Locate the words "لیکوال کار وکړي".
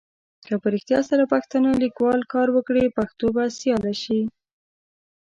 1.83-2.93